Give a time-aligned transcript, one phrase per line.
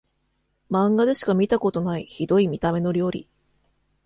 [0.67, 3.27] マンガでしか見たことないヒドい見た目の料理